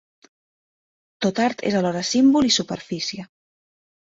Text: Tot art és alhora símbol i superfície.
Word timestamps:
Tot 1.27 1.41
art 1.49 1.61
és 1.73 1.77
alhora 1.81 2.03
símbol 2.15 2.51
i 2.51 2.57
superfície. 2.59 3.29